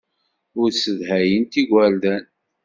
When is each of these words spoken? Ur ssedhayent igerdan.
Ur 0.59 0.69
ssedhayent 0.73 1.53
igerdan. 1.61 2.23